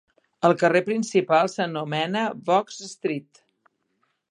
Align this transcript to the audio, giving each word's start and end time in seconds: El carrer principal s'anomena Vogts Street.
El 0.47 0.53
carrer 0.61 0.79
principal 0.87 1.51
s'anomena 1.57 2.25
Vogts 2.51 2.83
Street. 2.95 3.45